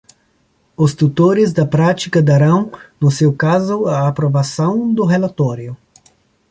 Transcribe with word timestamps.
Os 0.75 0.95
tutores 0.95 1.53
da 1.53 1.63
prática 1.63 2.23
darão, 2.23 2.71
no 2.99 3.11
seu 3.11 3.31
caso, 3.31 3.85
a 3.85 4.07
aprovação 4.07 4.91
do 4.91 5.05
relatório. 5.05 5.77